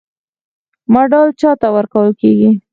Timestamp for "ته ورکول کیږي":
1.61-2.49